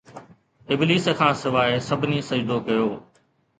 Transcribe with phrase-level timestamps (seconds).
[0.71, 2.87] ابليس کان سواءِ سڀني سجدو ڪيو